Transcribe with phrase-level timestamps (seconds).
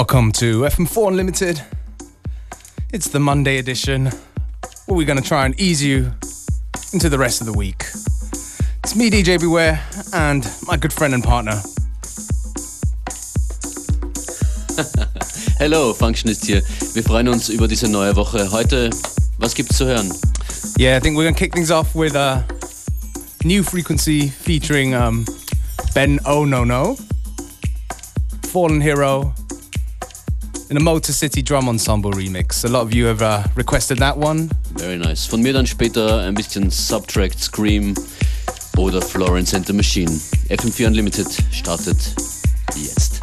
[0.00, 1.62] Welcome to FM4 Unlimited.
[2.90, 4.06] It's the Monday edition
[4.86, 6.12] where we're going to try and ease you
[6.94, 7.82] into the rest of the week.
[8.82, 9.78] It's me, DJ Beware,
[10.14, 11.52] and my good friend and partner.
[15.58, 16.62] Hello, Functionist hier.
[16.94, 18.50] Wir freuen uns über diese neue Woche.
[18.50, 18.88] Heute,
[19.36, 20.10] was gibt's zu hören?
[20.78, 22.42] Yeah, I think we're going to kick things off with a
[23.44, 25.26] new frequency featuring um,
[25.94, 26.96] Ben Oh No No,
[28.46, 29.34] Fallen Hero,
[30.70, 32.64] in a Motor City Drum Ensemble remix.
[32.64, 34.48] A lot of you have uh, requested that one.
[34.76, 35.26] Very nice.
[35.26, 37.94] Von mir dann später ein bisschen SBTRKT, Scream
[38.76, 40.10] oder Florence and the Machine.
[40.48, 42.14] FM4 Unlimited startet
[42.76, 43.19] jetzt.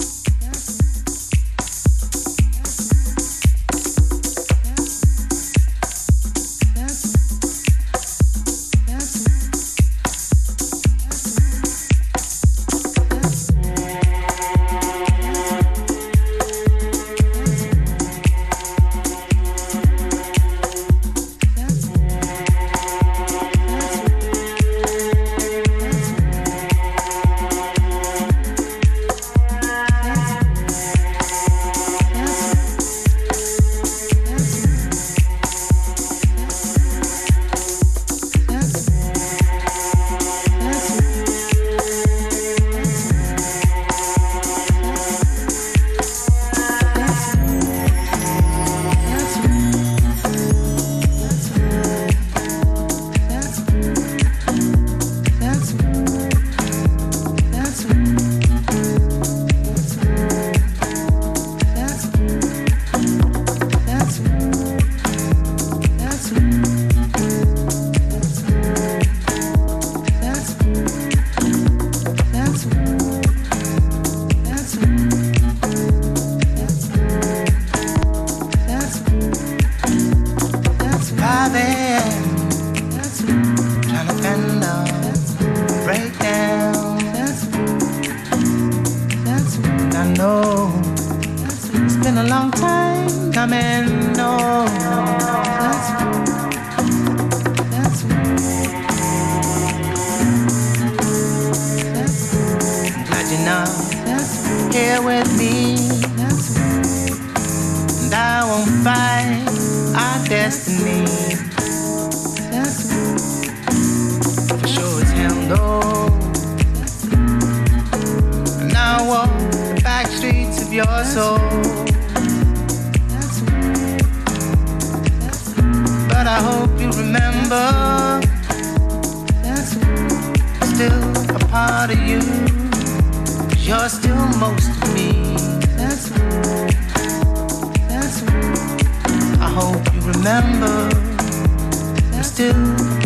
[142.37, 142.53] Still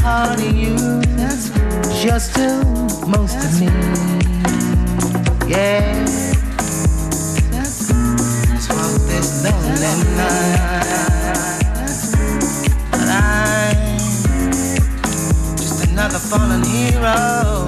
[0.02, 0.76] part of you.
[1.16, 1.52] That's
[2.04, 2.66] just still
[3.08, 3.68] most That's of me.
[5.48, 6.04] Yeah.
[7.50, 7.88] That's
[8.68, 10.92] walk this lonely night.
[12.92, 13.98] But I'm
[15.56, 17.68] just another fallen hero.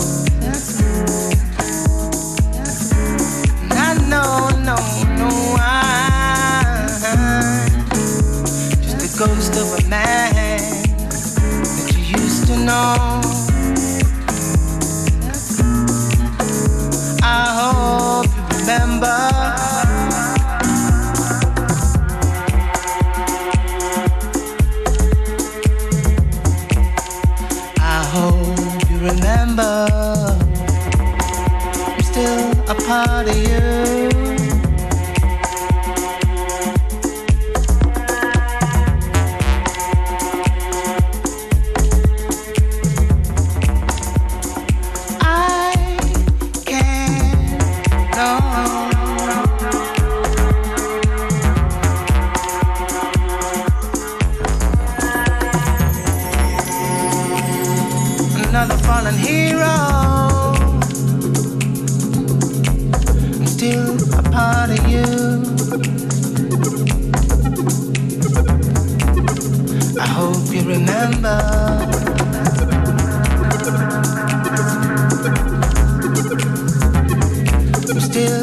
[3.61, 4.75] And I know, no,
[5.15, 5.29] no,
[5.61, 6.89] I'm
[8.83, 10.32] just a ghost of a man.
[12.75, 13.12] Oh.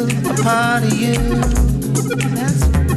[0.09, 1.15] a part of you.
[2.35, 2.90] That's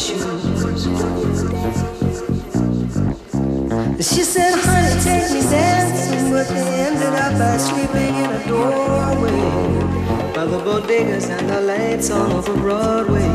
[0.00, 0.20] shoes.
[4.00, 9.40] She said, honey, take me dancing, but they ended up by sleeping in a doorway
[10.34, 13.28] by the bodegas and the lights on over Broadway,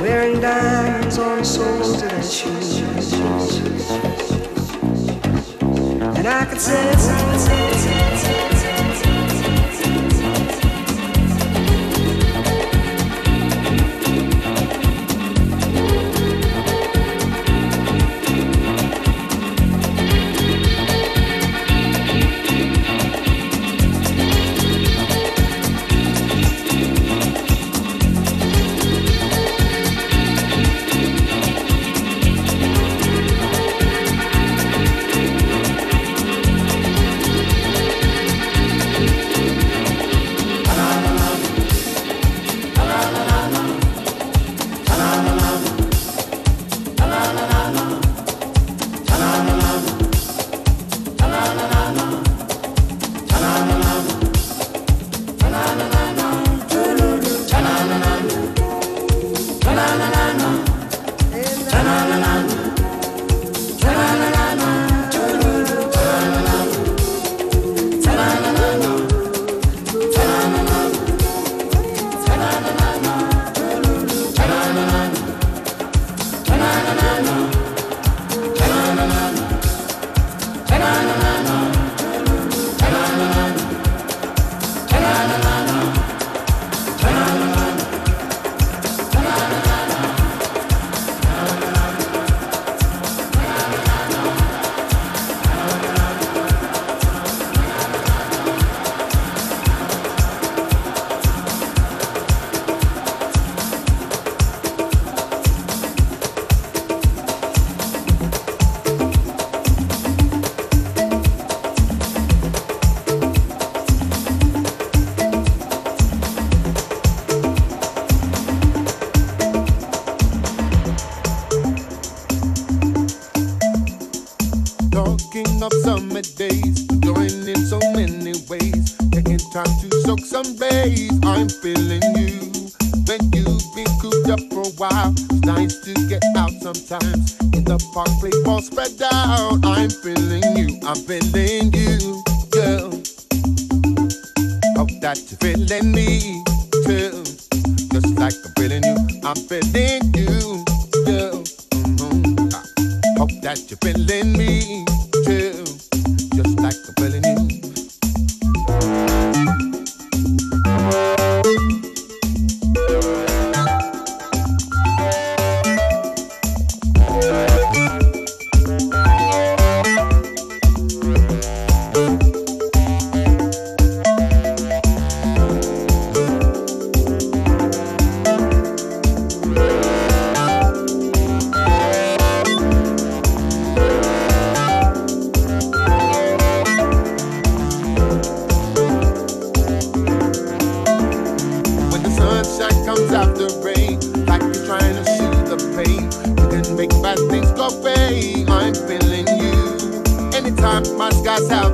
[0.00, 2.80] wearing diamonds on the soles of their shoes.
[6.18, 6.92] And I could say,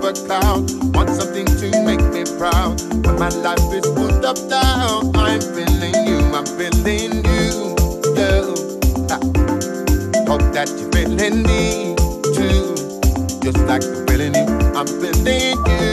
[0.08, 0.70] a cloud.
[0.94, 2.80] Want something to make me proud.
[3.04, 7.76] When my life is put up down, I'm feeling you, I'm feeling you.
[8.16, 8.56] girl.
[10.26, 11.94] Hope that you're feeling me
[12.36, 12.74] too.
[13.44, 14.46] Just like the feeling you,
[14.78, 15.87] I'm feeling you.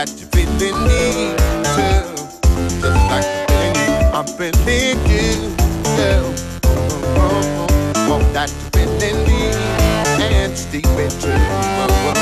[0.00, 1.36] That you're feeling me
[1.76, 2.00] too.
[2.80, 5.54] Just like you, feeling you,
[5.94, 6.34] girl.
[6.64, 8.08] Oh, oh, oh.
[8.08, 9.52] Hope that you're feeling me
[10.24, 12.19] and stay with you.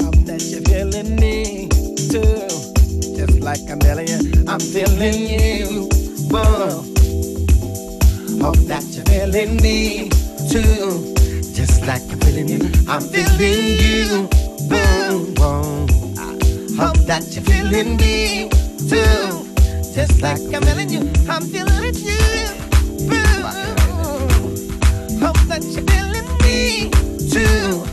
[0.00, 1.68] I'm that you're feeling me
[2.10, 2.48] too.
[3.16, 4.08] Just like I'm telling
[4.48, 5.88] I'm feeling you,
[6.28, 6.82] boo.
[8.42, 10.10] Hope that you're feeling me
[10.50, 11.13] too
[12.34, 12.70] feeling you.
[12.88, 14.28] I'm feeling you.
[14.68, 15.86] Boom, boom.
[16.18, 16.20] I
[16.76, 18.48] hope that you're feeling me
[18.88, 19.46] too.
[19.94, 21.12] Just like I'm feeling you.
[21.28, 22.48] I'm feeling you.
[23.08, 23.44] Boom.
[25.20, 26.90] Hope that you're feeling me
[27.30, 27.84] too.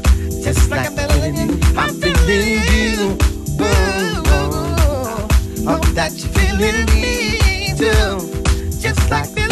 [0.43, 1.59] Just like I'm feeling you.
[1.77, 3.15] I'm feeling you.
[3.57, 4.25] Boom.
[5.67, 8.79] Hope that you're feeling me too.
[8.79, 9.50] Just like feeling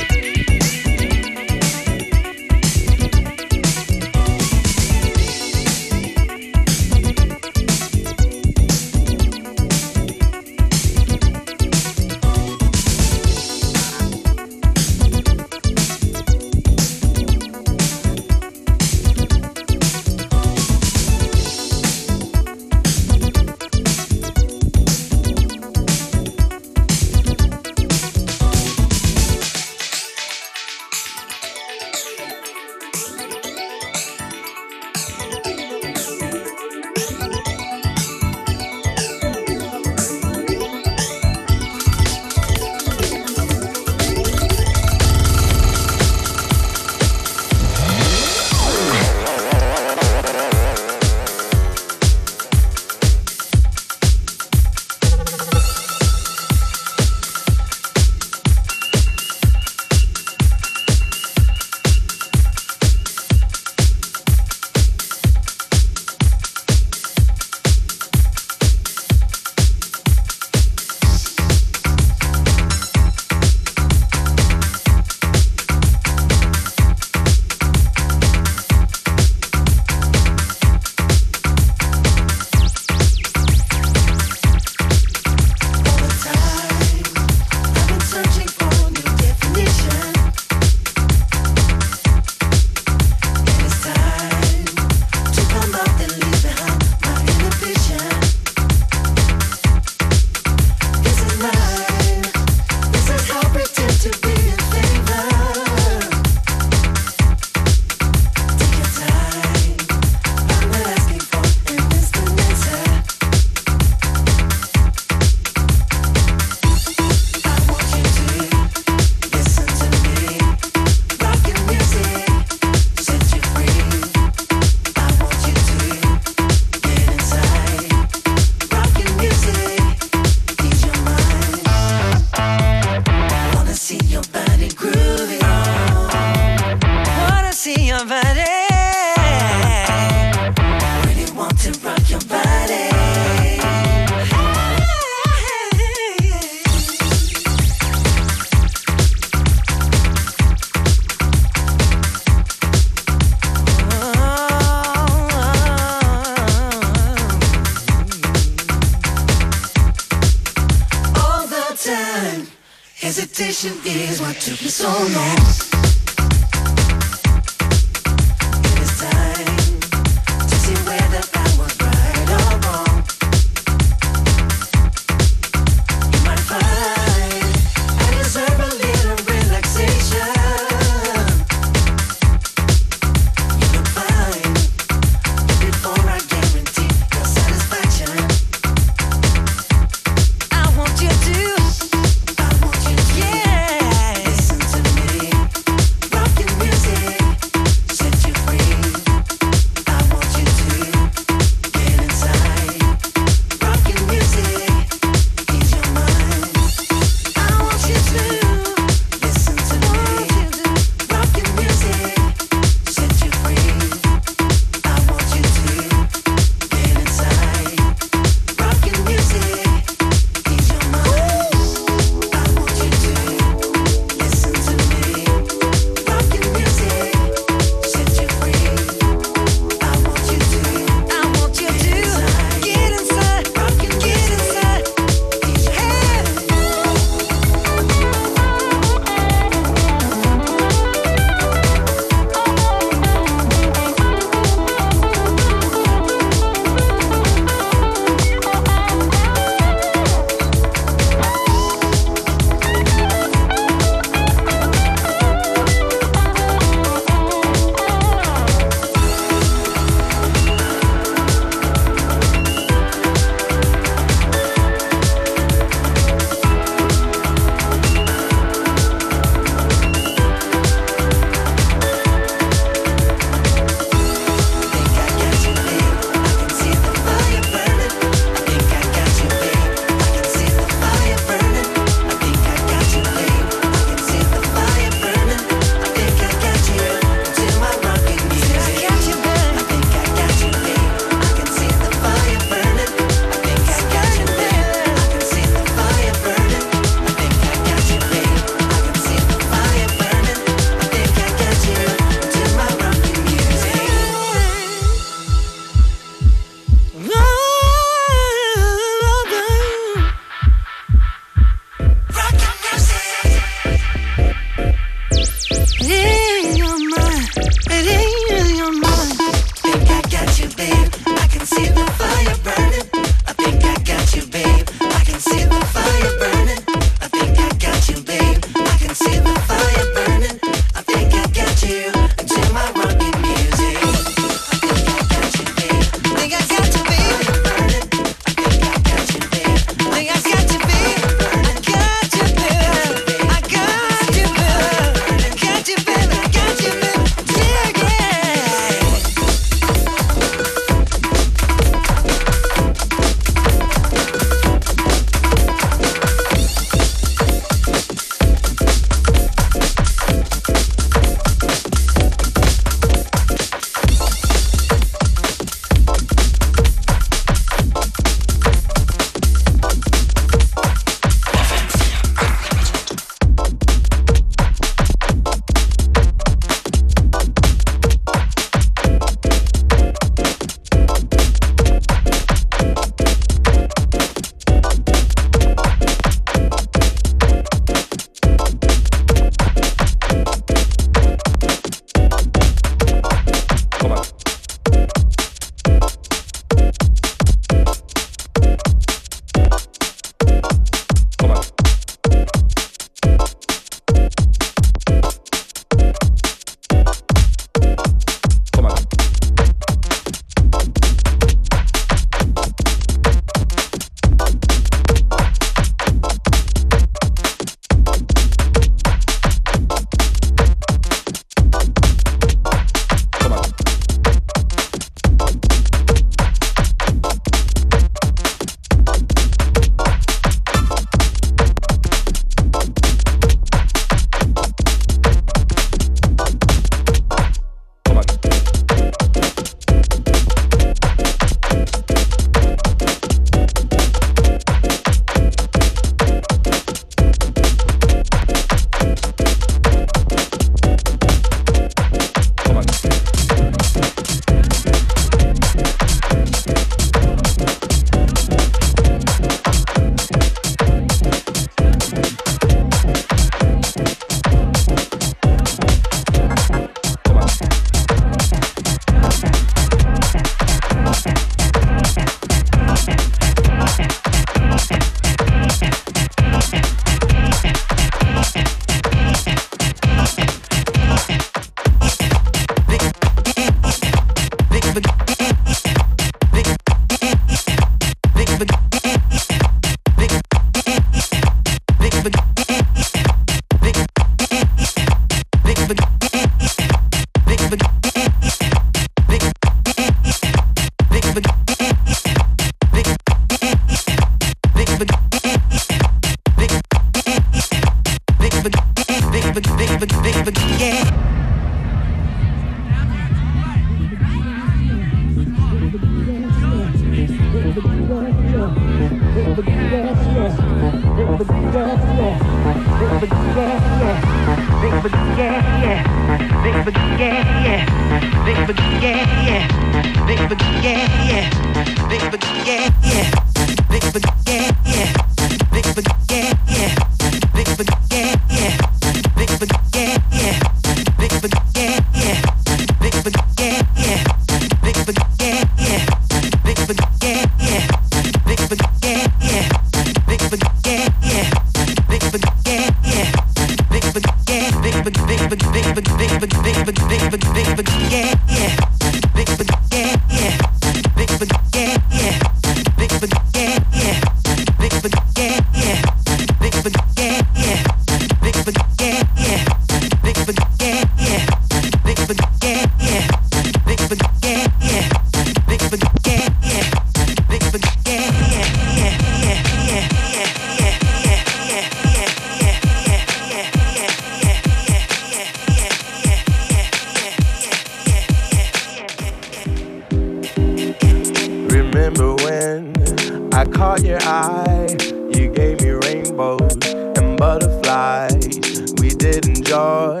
[591.88, 594.76] remember when I caught your eye.
[595.10, 598.74] You gave me rainbows and butterflies.
[598.78, 600.00] We did enjoy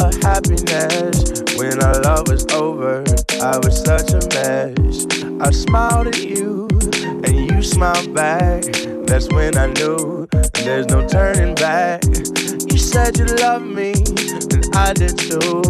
[0.00, 3.04] a happiness when our love was over.
[3.42, 5.06] I was such a mess.
[5.40, 6.66] I smiled at you
[7.02, 8.64] and you smiled back.
[9.06, 12.04] That's when I knew there's no turning back.
[12.06, 15.62] You said you loved me, and I did too.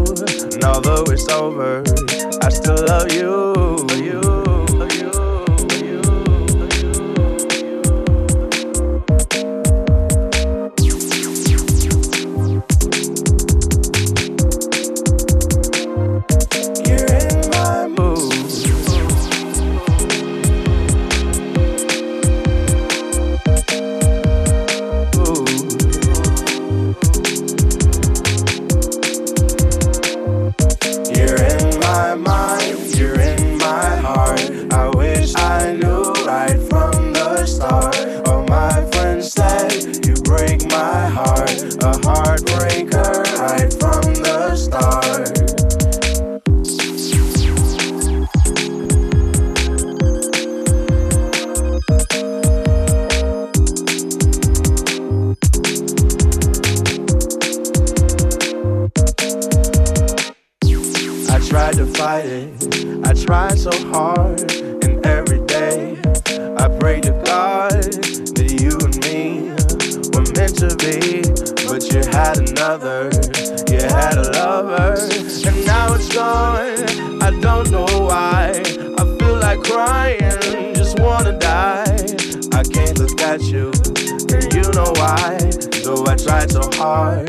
[0.55, 1.83] And although it's over,
[2.43, 3.77] I still love you.
[3.97, 4.48] you.
[74.63, 74.95] lover,
[75.47, 77.23] and now it's gone.
[77.23, 78.61] I don't know why.
[78.99, 81.85] I feel like crying, just wanna die.
[82.53, 83.71] I can't look at you,
[84.35, 85.39] and you know why.
[85.85, 87.29] Though I tried so hard,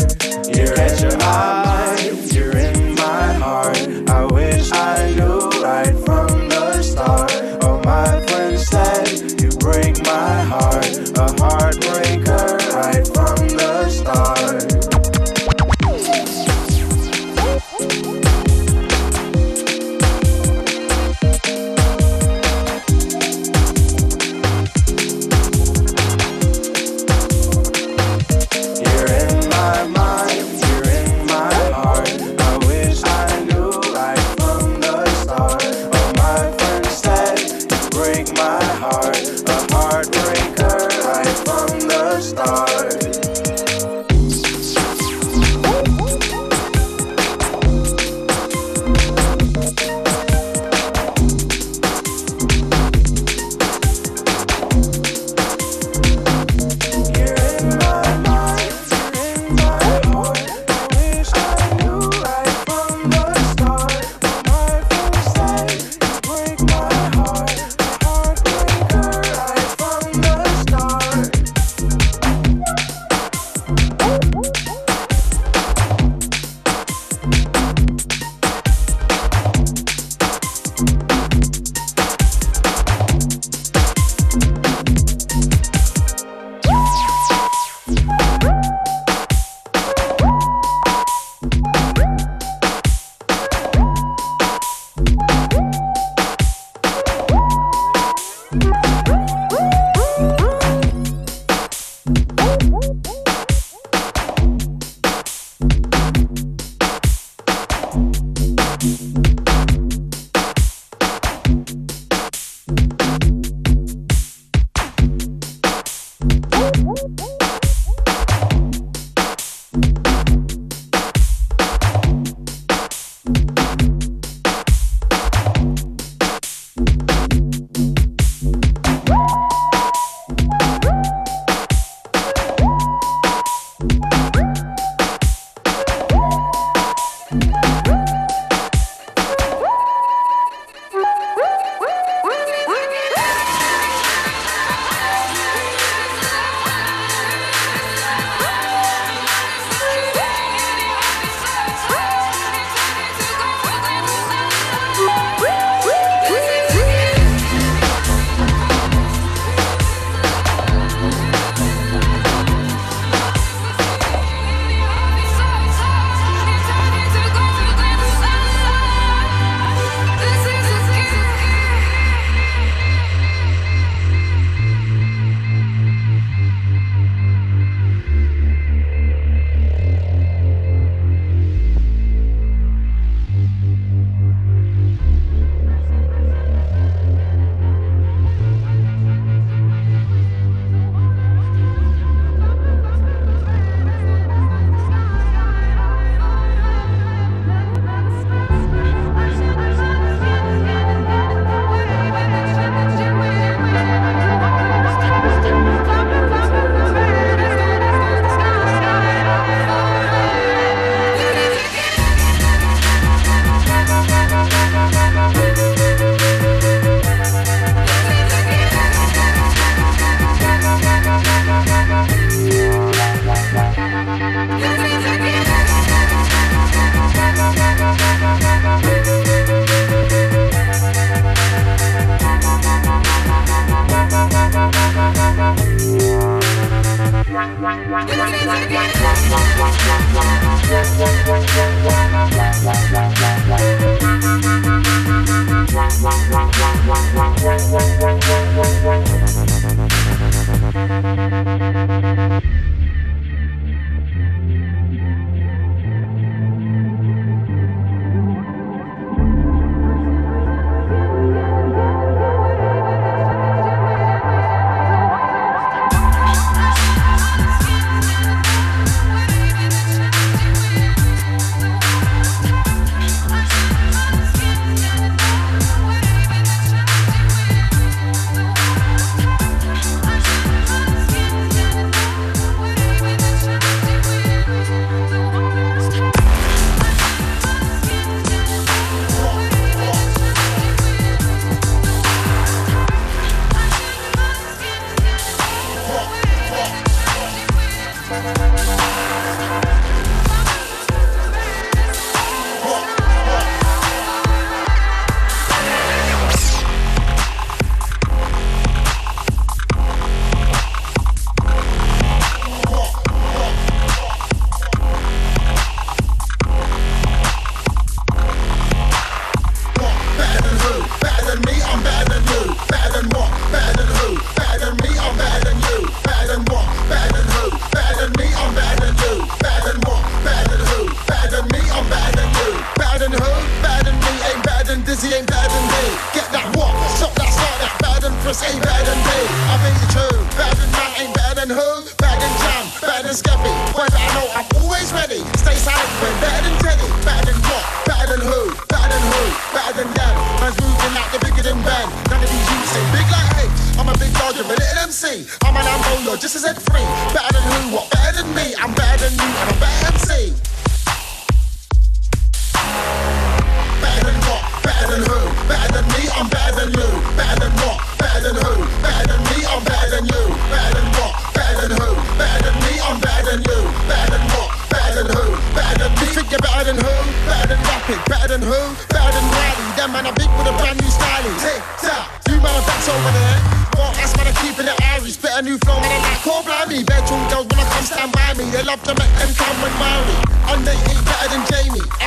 [0.55, 3.77] you catch your eyes, you're in my heart.
[4.09, 7.63] I wish I knew right from the start.
[7.63, 11.08] All my friends said you break my heart.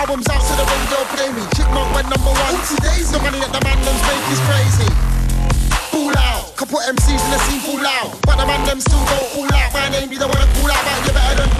[0.02, 1.42] albums out to the window, play me.
[1.54, 2.50] Chick went number one.
[2.58, 3.14] Oopsie daisy.
[3.14, 4.90] The money that the man them's make is crazy.
[5.94, 6.56] Pull out.
[6.58, 8.10] Couple MCs in the scene pull out.
[8.26, 9.70] But the man them still go pull out.
[9.70, 10.82] My name be the one to call out.
[10.82, 11.51] But you better than